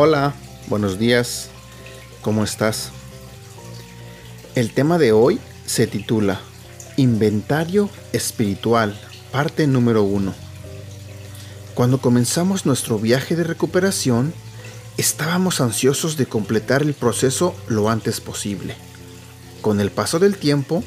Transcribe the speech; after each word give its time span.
Hola, 0.00 0.32
buenos 0.68 0.96
días, 0.96 1.48
¿cómo 2.22 2.44
estás? 2.44 2.90
El 4.54 4.72
tema 4.72 4.96
de 4.96 5.10
hoy 5.10 5.40
se 5.66 5.88
titula 5.88 6.40
Inventario 6.96 7.90
Espiritual, 8.12 8.96
parte 9.32 9.66
número 9.66 10.04
1. 10.04 10.32
Cuando 11.74 12.00
comenzamos 12.00 12.64
nuestro 12.64 13.00
viaje 13.00 13.34
de 13.34 13.42
recuperación, 13.42 14.32
estábamos 14.98 15.60
ansiosos 15.60 16.16
de 16.16 16.26
completar 16.26 16.82
el 16.82 16.94
proceso 16.94 17.56
lo 17.66 17.90
antes 17.90 18.20
posible. 18.20 18.76
Con 19.62 19.80
el 19.80 19.90
paso 19.90 20.20
del 20.20 20.36
tiempo, 20.36 20.84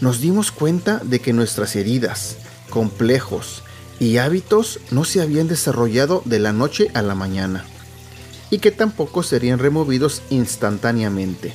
nos 0.00 0.20
dimos 0.20 0.50
cuenta 0.50 1.00
de 1.04 1.20
que 1.20 1.32
nuestras 1.32 1.76
heridas, 1.76 2.38
complejos 2.70 3.62
y 4.00 4.16
hábitos 4.16 4.80
no 4.90 5.04
se 5.04 5.20
habían 5.20 5.46
desarrollado 5.46 6.22
de 6.24 6.40
la 6.40 6.52
noche 6.52 6.90
a 6.94 7.02
la 7.02 7.14
mañana 7.14 7.64
y 8.50 8.58
que 8.58 8.70
tampoco 8.70 9.22
serían 9.22 9.58
removidos 9.58 10.22
instantáneamente. 10.30 11.54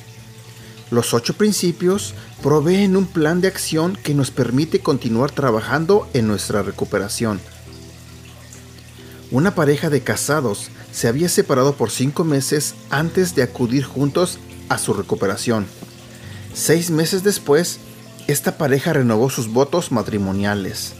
Los 0.90 1.14
ocho 1.14 1.34
principios 1.34 2.14
proveen 2.42 2.96
un 2.96 3.06
plan 3.06 3.40
de 3.40 3.48
acción 3.48 3.96
que 3.96 4.14
nos 4.14 4.30
permite 4.30 4.80
continuar 4.80 5.30
trabajando 5.30 6.08
en 6.12 6.28
nuestra 6.28 6.62
recuperación. 6.62 7.40
Una 9.30 9.54
pareja 9.54 9.90
de 9.90 10.02
casados 10.02 10.68
se 10.92 11.08
había 11.08 11.28
separado 11.28 11.74
por 11.74 11.90
cinco 11.90 12.22
meses 12.22 12.74
antes 12.90 13.34
de 13.34 13.42
acudir 13.42 13.82
juntos 13.82 14.38
a 14.68 14.78
su 14.78 14.92
recuperación. 14.94 15.66
Seis 16.54 16.90
meses 16.90 17.24
después, 17.24 17.80
esta 18.28 18.56
pareja 18.56 18.92
renovó 18.92 19.30
sus 19.30 19.48
votos 19.48 19.90
matrimoniales. 19.90 20.92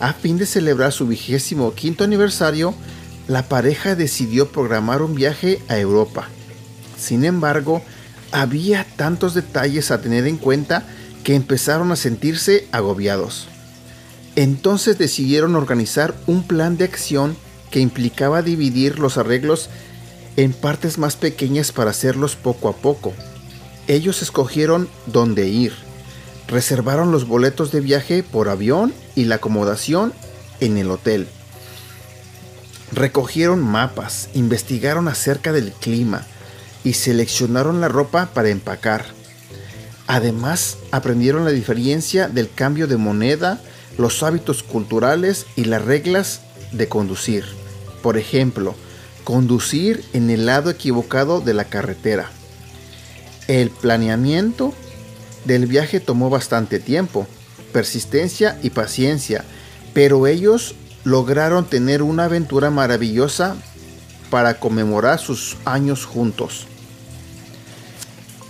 A 0.00 0.12
fin 0.12 0.38
de 0.38 0.46
celebrar 0.46 0.92
su 0.92 1.06
vigésimo 1.06 1.72
quinto 1.74 2.02
aniversario, 2.02 2.74
la 3.28 3.42
pareja 3.42 3.94
decidió 3.94 4.48
programar 4.48 5.02
un 5.02 5.14
viaje 5.14 5.60
a 5.68 5.78
Europa. 5.78 6.28
Sin 6.98 7.24
embargo, 7.24 7.82
había 8.32 8.86
tantos 8.96 9.34
detalles 9.34 9.90
a 9.90 10.00
tener 10.00 10.26
en 10.26 10.38
cuenta 10.38 10.84
que 11.22 11.34
empezaron 11.34 11.92
a 11.92 11.96
sentirse 11.96 12.66
agobiados. 12.72 13.48
Entonces 14.34 14.98
decidieron 14.98 15.54
organizar 15.56 16.14
un 16.26 16.42
plan 16.42 16.78
de 16.78 16.84
acción 16.84 17.36
que 17.70 17.80
implicaba 17.80 18.42
dividir 18.42 18.98
los 18.98 19.18
arreglos 19.18 19.68
en 20.36 20.52
partes 20.52 20.96
más 20.96 21.16
pequeñas 21.16 21.70
para 21.70 21.90
hacerlos 21.90 22.34
poco 22.34 22.68
a 22.68 22.76
poco. 22.76 23.12
Ellos 23.88 24.22
escogieron 24.22 24.88
dónde 25.06 25.48
ir, 25.48 25.74
reservaron 26.46 27.12
los 27.12 27.26
boletos 27.26 27.72
de 27.72 27.80
viaje 27.80 28.22
por 28.22 28.48
avión 28.48 28.94
y 29.14 29.24
la 29.24 29.36
acomodación 29.36 30.14
en 30.60 30.78
el 30.78 30.90
hotel. 30.90 31.28
Recogieron 32.92 33.62
mapas, 33.62 34.30
investigaron 34.34 35.08
acerca 35.08 35.52
del 35.52 35.72
clima 35.72 36.26
y 36.84 36.94
seleccionaron 36.94 37.80
la 37.80 37.88
ropa 37.88 38.30
para 38.32 38.48
empacar. 38.48 39.04
Además, 40.06 40.78
aprendieron 40.90 41.44
la 41.44 41.50
diferencia 41.50 42.28
del 42.28 42.50
cambio 42.50 42.86
de 42.86 42.96
moneda, 42.96 43.60
los 43.98 44.22
hábitos 44.22 44.62
culturales 44.62 45.44
y 45.54 45.64
las 45.64 45.84
reglas 45.84 46.40
de 46.72 46.88
conducir. 46.88 47.44
Por 48.02 48.16
ejemplo, 48.16 48.74
conducir 49.24 50.02
en 50.14 50.30
el 50.30 50.46
lado 50.46 50.70
equivocado 50.70 51.42
de 51.42 51.52
la 51.52 51.64
carretera. 51.64 52.30
El 53.48 53.68
planeamiento 53.68 54.72
del 55.44 55.66
viaje 55.66 56.00
tomó 56.00 56.30
bastante 56.30 56.78
tiempo, 56.78 57.26
persistencia 57.72 58.58
y 58.62 58.70
paciencia, 58.70 59.44
pero 59.92 60.26
ellos 60.26 60.74
lograron 61.08 61.64
tener 61.64 62.02
una 62.02 62.24
aventura 62.24 62.70
maravillosa 62.70 63.56
para 64.30 64.60
conmemorar 64.60 65.18
sus 65.18 65.56
años 65.64 66.04
juntos. 66.04 66.66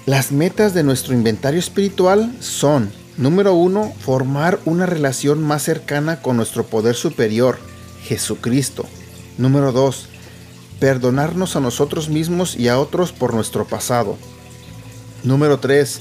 Las 0.07 0.33
metas 0.33 0.75
de 0.75 0.83
nuestro 0.83 1.15
inventario 1.15 1.61
espiritual 1.61 2.35
son, 2.41 2.91
número 3.17 3.55
uno, 3.55 3.93
formar 4.01 4.59
una 4.65 4.87
relación 4.87 5.41
más 5.43 5.63
cercana 5.63 6.21
con 6.21 6.37
nuestro 6.37 6.67
poder 6.67 6.97
superior, 6.97 7.59
Jesucristo. 8.03 8.87
Número 9.37 9.71
2. 9.71 10.09
Perdonarnos 10.81 11.55
a 11.55 11.61
nosotros 11.61 12.09
mismos 12.09 12.57
y 12.57 12.69
a 12.69 12.81
otros 12.81 13.13
por 13.13 13.35
nuestro 13.35 13.67
pasado. 13.67 14.17
Número 15.23 15.61
3. 15.61 16.01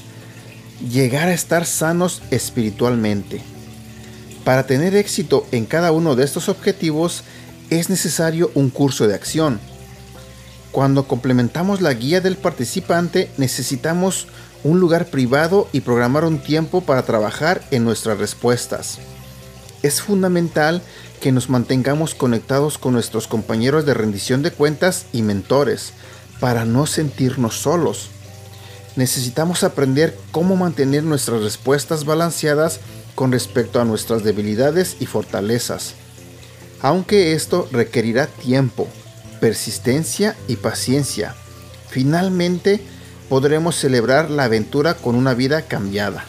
Llegar 0.90 1.28
a 1.28 1.34
estar 1.34 1.66
sanos 1.66 2.22
espiritualmente. 2.30 3.42
Para 4.48 4.66
tener 4.66 4.96
éxito 4.96 5.46
en 5.52 5.66
cada 5.66 5.92
uno 5.92 6.16
de 6.16 6.24
estos 6.24 6.48
objetivos 6.48 7.22
es 7.68 7.90
necesario 7.90 8.50
un 8.54 8.70
curso 8.70 9.06
de 9.06 9.14
acción. 9.14 9.60
Cuando 10.72 11.06
complementamos 11.06 11.82
la 11.82 11.92
guía 11.92 12.22
del 12.22 12.38
participante 12.38 13.30
necesitamos 13.36 14.26
un 14.64 14.80
lugar 14.80 15.04
privado 15.08 15.68
y 15.72 15.82
programar 15.82 16.24
un 16.24 16.38
tiempo 16.38 16.80
para 16.80 17.02
trabajar 17.02 17.62
en 17.70 17.84
nuestras 17.84 18.16
respuestas. 18.16 18.96
Es 19.82 20.00
fundamental 20.00 20.80
que 21.20 21.30
nos 21.30 21.50
mantengamos 21.50 22.14
conectados 22.14 22.78
con 22.78 22.94
nuestros 22.94 23.28
compañeros 23.28 23.84
de 23.84 23.92
rendición 23.92 24.42
de 24.42 24.50
cuentas 24.50 25.04
y 25.12 25.20
mentores 25.20 25.92
para 26.40 26.64
no 26.64 26.86
sentirnos 26.86 27.60
solos. 27.60 28.08
Necesitamos 28.96 29.62
aprender 29.62 30.18
cómo 30.32 30.56
mantener 30.56 31.04
nuestras 31.04 31.42
respuestas 31.42 32.06
balanceadas 32.06 32.80
con 33.18 33.32
respecto 33.32 33.80
a 33.80 33.84
nuestras 33.84 34.22
debilidades 34.22 34.98
y 35.00 35.06
fortalezas, 35.06 35.94
aunque 36.80 37.32
esto 37.32 37.68
requerirá 37.72 38.28
tiempo, 38.28 38.86
persistencia 39.40 40.36
y 40.46 40.54
paciencia. 40.54 41.34
Finalmente, 41.88 42.80
podremos 43.28 43.74
celebrar 43.74 44.30
la 44.30 44.44
aventura 44.44 44.94
con 44.94 45.16
una 45.16 45.34
vida 45.34 45.62
cambiada. 45.62 46.26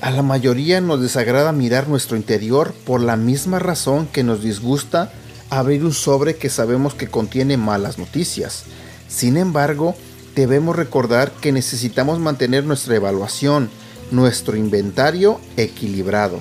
A 0.00 0.12
la 0.12 0.22
mayoría 0.22 0.80
nos 0.80 1.00
desagrada 1.00 1.50
mirar 1.50 1.88
nuestro 1.88 2.16
interior 2.16 2.72
por 2.86 3.00
la 3.00 3.16
misma 3.16 3.58
razón 3.58 4.06
que 4.06 4.22
nos 4.22 4.44
disgusta 4.44 5.10
abrir 5.50 5.84
un 5.84 5.92
sobre 5.92 6.36
que 6.36 6.50
sabemos 6.50 6.94
que 6.94 7.08
contiene 7.08 7.56
malas 7.56 7.98
noticias. 7.98 8.62
Sin 9.08 9.38
embargo, 9.38 9.96
debemos 10.36 10.76
recordar 10.76 11.32
que 11.32 11.50
necesitamos 11.50 12.20
mantener 12.20 12.62
nuestra 12.62 12.94
evaluación, 12.94 13.70
nuestro 14.14 14.56
inventario 14.56 15.40
equilibrado. 15.56 16.40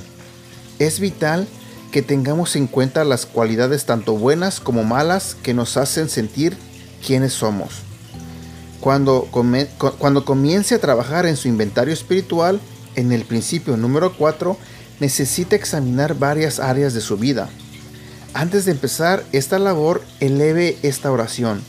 Es 0.79 0.99
vital 0.99 1.47
que 1.91 2.01
tengamos 2.01 2.55
en 2.55 2.67
cuenta 2.67 3.03
las 3.03 3.25
cualidades 3.25 3.85
tanto 3.85 4.17
buenas 4.17 4.59
como 4.59 4.83
malas 4.83 5.35
que 5.43 5.53
nos 5.53 5.77
hacen 5.77 6.09
sentir 6.09 6.57
quiénes 7.05 7.33
somos. 7.33 7.81
Cuando, 8.79 9.29
cuando 9.97 10.25
comience 10.25 10.75
a 10.75 10.79
trabajar 10.79 11.25
en 11.25 11.37
su 11.37 11.47
inventario 11.47 11.93
espiritual, 11.93 12.59
en 12.95 13.11
el 13.11 13.23
principio 13.25 13.77
número 13.77 14.17
4, 14.17 14.57
necesita 14.99 15.55
examinar 15.55 16.15
varias 16.17 16.59
áreas 16.59 16.93
de 16.93 17.01
su 17.01 17.17
vida. 17.17 17.49
Antes 18.33 18.65
de 18.65 18.71
empezar 18.71 19.23
esta 19.31 19.59
labor, 19.59 20.03
eleve 20.19 20.77
esta 20.81 21.11
oración. 21.11 21.61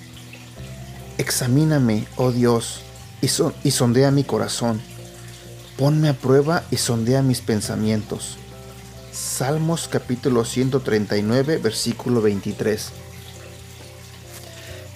Examíname, 1.18 2.06
oh 2.16 2.32
Dios, 2.32 2.80
y, 3.20 3.26
y 3.62 3.70
sondea 3.70 4.10
mi 4.10 4.24
corazón. 4.24 4.80
Ponme 5.76 6.08
a 6.08 6.12
prueba 6.12 6.62
y 6.70 6.76
sondea 6.76 7.20
mis 7.22 7.40
pensamientos. 7.40 8.36
Salmos 9.10 9.88
capítulo 9.88 10.44
139, 10.44 11.58
versículo 11.58 12.22
23. 12.22 12.90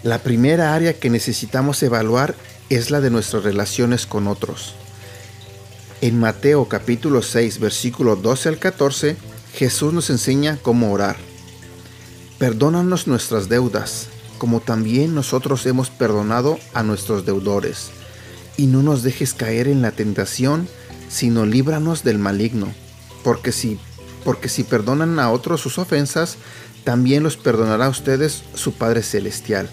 La 0.04 0.20
primera 0.20 0.74
área 0.74 0.92
que 0.92 1.10
necesitamos 1.10 1.82
evaluar 1.82 2.36
es 2.68 2.92
la 2.92 3.00
de 3.00 3.10
nuestras 3.10 3.42
relaciones 3.42 4.06
con 4.06 4.28
otros. 4.28 4.74
En 6.00 6.20
Mateo 6.20 6.68
capítulo 6.68 7.22
6 7.22 7.58
versículo 7.58 8.14
12 8.14 8.48
al 8.48 8.58
14, 8.58 9.16
Jesús 9.54 9.92
nos 9.92 10.10
enseña 10.10 10.58
cómo 10.62 10.92
orar. 10.92 11.16
Perdónanos 12.38 13.08
nuestras 13.08 13.48
deudas, 13.48 14.06
como 14.38 14.60
también 14.60 15.12
nosotros 15.12 15.66
hemos 15.66 15.90
perdonado 15.90 16.56
a 16.72 16.84
nuestros 16.84 17.26
deudores. 17.26 17.97
Y 18.58 18.66
no 18.66 18.82
nos 18.82 19.02
dejes 19.02 19.32
caer 19.32 19.68
en 19.68 19.80
la 19.80 19.92
tentación, 19.92 20.68
sino 21.08 21.46
líbranos 21.46 22.04
del 22.04 22.18
maligno. 22.18 22.70
Porque 23.24 23.52
si, 23.52 23.78
porque 24.24 24.50
si 24.50 24.64
perdonan 24.64 25.18
a 25.18 25.30
otros 25.30 25.62
sus 25.62 25.78
ofensas, 25.78 26.36
también 26.84 27.22
los 27.22 27.38
perdonará 27.38 27.86
a 27.86 27.90
ustedes 27.90 28.42
su 28.54 28.72
Padre 28.72 29.02
Celestial. 29.02 29.70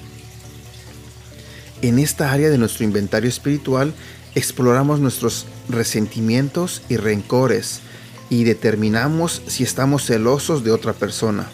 En 1.82 2.00
esta 2.00 2.32
área 2.32 2.50
de 2.50 2.58
nuestro 2.58 2.86
inventario 2.86 3.30
espiritual 3.30 3.94
exploramos 4.34 5.00
nuestros 5.00 5.46
resentimientos 5.68 6.82
y 6.88 6.98
rencores 6.98 7.82
y 8.30 8.44
determinamos 8.44 9.42
si 9.48 9.64
estamos 9.64 10.06
celosos 10.06 10.64
de 10.64 10.72
otra 10.72 10.94
persona. 10.94 11.50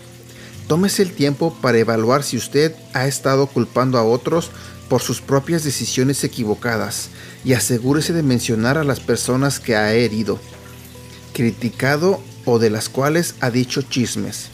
Tómese 0.68 1.04
el 1.04 1.12
tiempo 1.12 1.56
para 1.62 1.80
evaluar 1.80 2.24
si 2.24 2.38
usted 2.38 2.74
ha 2.94 3.08
estado 3.08 3.48
culpando 3.48 3.98
a 3.98 4.04
otros 4.04 4.52
por 4.90 5.02
sus 5.02 5.22
propias 5.22 5.64
decisiones 5.64 6.24
equivocadas 6.24 7.10
y 7.46 7.54
asegúrese 7.54 8.14
de 8.14 8.24
mencionar 8.24 8.78
a 8.78 8.84
las 8.84 9.00
personas 9.00 9.60
que 9.60 9.76
ha 9.76 9.94
herido, 9.94 10.40
criticado 11.34 12.22
o 12.46 12.60
de 12.60 12.70
las 12.70 12.90
cuales 12.90 13.36
ha 13.40 13.50
dicho 13.50 13.82
chismes. 13.82 14.50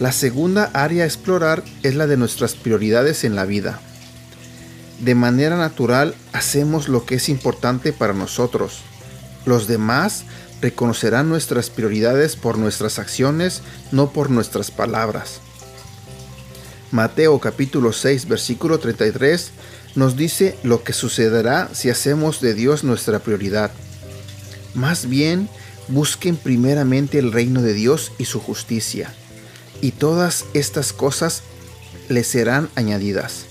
La 0.00 0.12
segunda 0.12 0.70
área 0.74 1.04
a 1.04 1.06
explorar 1.06 1.64
es 1.82 1.94
la 1.96 2.06
de 2.06 2.16
nuestras 2.16 2.54
prioridades 2.54 3.24
en 3.24 3.34
la 3.34 3.44
vida. 3.44 3.80
De 5.00 5.14
manera 5.14 5.56
natural 5.56 6.14
hacemos 6.32 6.88
lo 6.88 7.04
que 7.04 7.16
es 7.16 7.28
importante 7.28 7.92
para 7.92 8.14
nosotros. 8.14 8.78
Los 9.44 9.66
demás 9.66 10.24
reconocerán 10.60 11.28
nuestras 11.28 11.70
prioridades 11.70 12.36
por 12.36 12.58
nuestras 12.58 12.98
acciones, 12.98 13.62
no 13.92 14.12
por 14.12 14.30
nuestras 14.30 14.70
palabras. 14.70 15.40
Mateo 16.90 17.38
capítulo 17.38 17.92
6 17.92 18.28
versículo 18.28 18.78
33 18.78 19.50
nos 19.94 20.16
dice 20.16 20.56
lo 20.62 20.82
que 20.82 20.92
sucederá 20.92 21.68
si 21.72 21.90
hacemos 21.90 22.40
de 22.40 22.54
Dios 22.54 22.84
nuestra 22.84 23.18
prioridad. 23.18 23.70
Más 24.74 25.08
bien, 25.08 25.48
busquen 25.88 26.36
primeramente 26.36 27.18
el 27.18 27.32
reino 27.32 27.62
de 27.62 27.74
Dios 27.74 28.12
y 28.18 28.26
su 28.26 28.40
justicia, 28.40 29.12
y 29.80 29.92
todas 29.92 30.44
estas 30.54 30.92
cosas 30.92 31.42
les 32.08 32.26
serán 32.26 32.68
añadidas. 32.74 33.46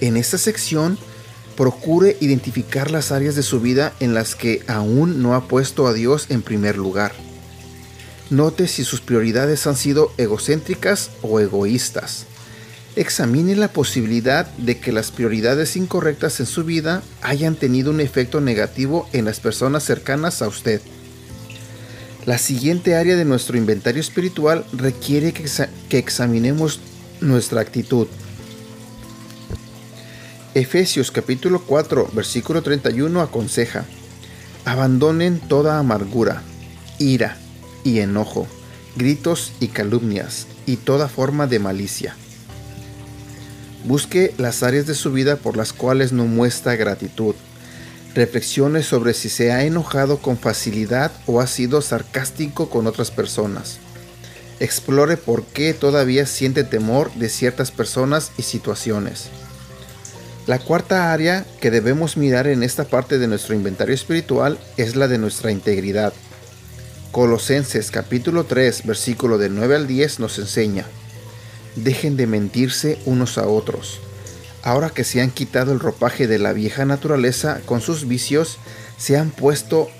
En 0.00 0.16
esta 0.16 0.38
sección, 0.38 0.98
procure 1.56 2.16
identificar 2.20 2.90
las 2.90 3.12
áreas 3.12 3.34
de 3.34 3.42
su 3.42 3.60
vida 3.60 3.92
en 4.00 4.14
las 4.14 4.34
que 4.34 4.62
aún 4.66 5.22
no 5.22 5.34
ha 5.34 5.48
puesto 5.48 5.86
a 5.86 5.92
Dios 5.92 6.26
en 6.30 6.42
primer 6.42 6.76
lugar. 6.76 7.12
Note 8.30 8.66
si 8.66 8.84
sus 8.84 9.00
prioridades 9.00 9.66
han 9.66 9.76
sido 9.76 10.12
egocéntricas 10.16 11.10
o 11.20 11.38
egoístas. 11.40 12.26
Examine 12.96 13.56
la 13.56 13.68
posibilidad 13.68 14.46
de 14.56 14.78
que 14.78 14.92
las 14.92 15.10
prioridades 15.10 15.76
incorrectas 15.76 16.40
en 16.40 16.46
su 16.46 16.64
vida 16.64 17.02
hayan 17.22 17.56
tenido 17.56 17.90
un 17.90 18.00
efecto 18.00 18.40
negativo 18.40 19.08
en 19.12 19.24
las 19.24 19.40
personas 19.40 19.84
cercanas 19.84 20.42
a 20.42 20.48
usted. 20.48 20.80
La 22.24 22.38
siguiente 22.38 22.94
área 22.94 23.16
de 23.16 23.24
nuestro 23.24 23.56
inventario 23.56 24.00
espiritual 24.00 24.64
requiere 24.72 25.32
que, 25.32 25.44
que 25.88 25.98
examinemos 25.98 26.80
nuestra 27.20 27.60
actitud. 27.60 28.06
Efesios 30.54 31.10
capítulo 31.10 31.62
4 31.62 32.10
versículo 32.12 32.60
31 32.62 33.22
aconseja, 33.22 33.86
abandonen 34.66 35.40
toda 35.40 35.78
amargura, 35.78 36.42
ira 36.98 37.38
y 37.84 38.00
enojo, 38.00 38.46
gritos 38.94 39.52
y 39.60 39.68
calumnias 39.68 40.46
y 40.66 40.76
toda 40.76 41.08
forma 41.08 41.46
de 41.46 41.58
malicia. 41.58 42.16
Busque 43.86 44.34
las 44.36 44.62
áreas 44.62 44.86
de 44.86 44.94
su 44.94 45.10
vida 45.10 45.36
por 45.36 45.56
las 45.56 45.72
cuales 45.72 46.12
no 46.12 46.26
muestra 46.26 46.76
gratitud. 46.76 47.34
Reflexione 48.14 48.82
sobre 48.82 49.14
si 49.14 49.30
se 49.30 49.52
ha 49.52 49.64
enojado 49.64 50.18
con 50.18 50.36
facilidad 50.36 51.12
o 51.24 51.40
ha 51.40 51.46
sido 51.46 51.80
sarcástico 51.80 52.68
con 52.68 52.86
otras 52.86 53.10
personas. 53.10 53.78
Explore 54.60 55.16
por 55.16 55.46
qué 55.46 55.72
todavía 55.72 56.26
siente 56.26 56.62
temor 56.62 57.10
de 57.14 57.30
ciertas 57.30 57.70
personas 57.70 58.32
y 58.36 58.42
situaciones. 58.42 59.30
La 60.46 60.58
cuarta 60.58 61.12
área 61.12 61.46
que 61.60 61.70
debemos 61.70 62.16
mirar 62.16 62.48
en 62.48 62.64
esta 62.64 62.82
parte 62.82 63.18
de 63.18 63.28
nuestro 63.28 63.54
inventario 63.54 63.94
espiritual 63.94 64.58
es 64.76 64.96
la 64.96 65.06
de 65.06 65.16
nuestra 65.16 65.52
integridad. 65.52 66.12
Colosenses 67.12 67.92
capítulo 67.92 68.42
3 68.42 68.84
versículo 68.84 69.38
del 69.38 69.54
9 69.54 69.76
al 69.76 69.86
10 69.86 70.18
nos 70.18 70.40
enseña, 70.40 70.84
dejen 71.76 72.16
de 72.16 72.26
mentirse 72.26 72.98
unos 73.04 73.38
a 73.38 73.46
otros. 73.46 74.00
Ahora 74.64 74.90
que 74.90 75.04
se 75.04 75.20
han 75.20 75.30
quitado 75.30 75.70
el 75.70 75.78
ropaje 75.78 76.26
de 76.26 76.40
la 76.40 76.52
vieja 76.52 76.84
naturaleza 76.84 77.60
con 77.64 77.80
sus 77.80 78.08
vicios, 78.08 78.58
se 78.98 79.16
han 79.16 79.30
puesto 79.30 79.90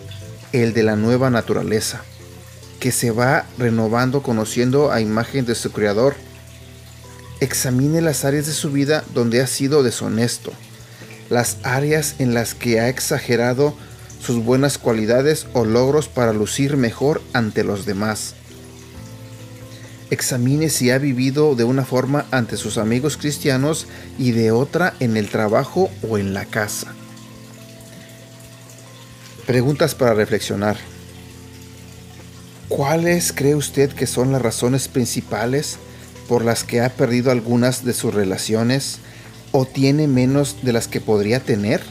el 0.52 0.72
de 0.72 0.82
la 0.82 0.96
nueva 0.96 1.30
naturaleza, 1.30 2.02
que 2.80 2.90
se 2.90 3.12
va 3.12 3.46
renovando 3.58 4.24
conociendo 4.24 4.90
a 4.90 5.00
imagen 5.00 5.46
de 5.46 5.54
su 5.54 5.70
Creador 5.70 6.16
examine 7.42 8.00
las 8.00 8.24
áreas 8.24 8.46
de 8.46 8.52
su 8.52 8.70
vida 8.70 9.02
donde 9.14 9.40
ha 9.40 9.48
sido 9.48 9.82
deshonesto, 9.82 10.52
las 11.28 11.56
áreas 11.64 12.14
en 12.20 12.34
las 12.34 12.54
que 12.54 12.78
ha 12.78 12.88
exagerado 12.88 13.74
sus 14.24 14.44
buenas 14.44 14.78
cualidades 14.78 15.48
o 15.52 15.64
logros 15.64 16.06
para 16.06 16.32
lucir 16.32 16.76
mejor 16.76 17.20
ante 17.32 17.64
los 17.64 17.84
demás. 17.84 18.36
Examine 20.10 20.68
si 20.68 20.92
ha 20.92 20.98
vivido 20.98 21.56
de 21.56 21.64
una 21.64 21.84
forma 21.84 22.26
ante 22.30 22.56
sus 22.56 22.78
amigos 22.78 23.16
cristianos 23.16 23.88
y 24.18 24.30
de 24.30 24.52
otra 24.52 24.94
en 25.00 25.16
el 25.16 25.28
trabajo 25.28 25.90
o 26.08 26.18
en 26.18 26.34
la 26.34 26.44
casa. 26.44 26.94
Preguntas 29.46 29.96
para 29.96 30.14
reflexionar. 30.14 30.76
¿Cuáles 32.68 33.32
cree 33.32 33.56
usted 33.56 33.90
que 33.90 34.06
son 34.06 34.30
las 34.30 34.42
razones 34.42 34.86
principales 34.86 35.78
por 36.28 36.44
las 36.44 36.64
que 36.64 36.80
ha 36.80 36.90
perdido 36.90 37.30
algunas 37.30 37.84
de 37.84 37.92
sus 37.92 38.14
relaciones 38.14 38.98
o 39.52 39.66
tiene 39.66 40.08
menos 40.08 40.56
de 40.62 40.72
las 40.72 40.88
que 40.88 41.00
podría 41.00 41.40
tener? 41.40 41.82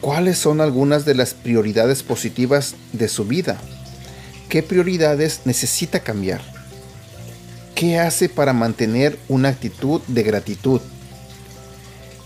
¿Cuáles 0.00 0.36
son 0.38 0.60
algunas 0.60 1.04
de 1.04 1.14
las 1.14 1.32
prioridades 1.32 2.02
positivas 2.02 2.74
de 2.92 3.08
su 3.08 3.24
vida? 3.24 3.58
¿Qué 4.48 4.62
prioridades 4.62 5.40
necesita 5.46 6.00
cambiar? 6.00 6.42
¿Qué 7.74 7.98
hace 7.98 8.28
para 8.28 8.52
mantener 8.52 9.18
una 9.28 9.48
actitud 9.48 10.00
de 10.06 10.22
gratitud? 10.22 10.80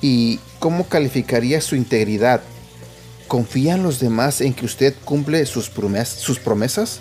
¿Y 0.03 0.41
cómo 0.59 0.89
calificaría 0.89 1.61
su 1.61 1.77
integridad? 1.77 2.43
¿Confían 3.29 3.83
los 3.83 4.01
demás 4.01 4.41
en 4.41 4.55
que 4.55 4.67
usted 4.67 4.95
cumple 5.05 5.45
sus, 5.47 5.69
promesas? 5.71 7.01